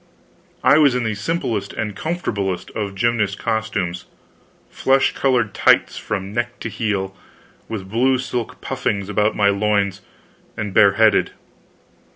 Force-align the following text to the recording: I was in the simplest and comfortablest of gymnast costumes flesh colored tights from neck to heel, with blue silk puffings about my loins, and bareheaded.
I 0.63 0.79
was 0.79 0.95
in 0.95 1.03
the 1.03 1.13
simplest 1.13 1.73
and 1.73 1.95
comfortablest 1.95 2.71
of 2.71 2.95
gymnast 2.95 3.37
costumes 3.37 4.05
flesh 4.67 5.13
colored 5.13 5.53
tights 5.53 5.95
from 5.95 6.33
neck 6.33 6.59
to 6.61 6.69
heel, 6.69 7.15
with 7.69 7.87
blue 7.87 8.17
silk 8.17 8.61
puffings 8.61 9.09
about 9.09 9.35
my 9.35 9.49
loins, 9.49 10.01
and 10.57 10.73
bareheaded. 10.73 11.33